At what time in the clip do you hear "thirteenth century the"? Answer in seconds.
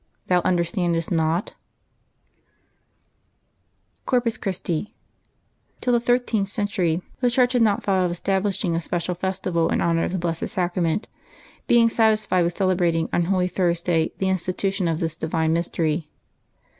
5.99-7.29